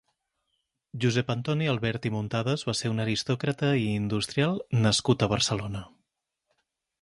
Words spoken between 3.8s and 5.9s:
i industrial nascut a Barcelona.